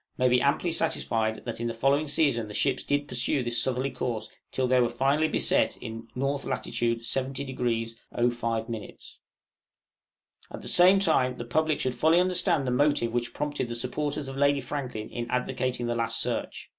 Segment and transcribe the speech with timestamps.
[0.17, 3.91] may be amply satisfied that in the following season the ships did pursue this southerly
[3.91, 6.21] course till they were finally beset in N.
[6.23, 6.41] lat.
[6.63, 7.95] 70°
[8.31, 8.67] 05'.
[10.51, 14.27] At the same time, the public should fully understand the motive which prompted the supporters
[14.27, 16.67] of Lady Franklin in advocating the last search.